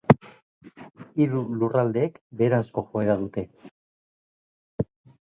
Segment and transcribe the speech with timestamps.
[1.25, 3.47] Hiru lurraldeek beheranzko joera dute.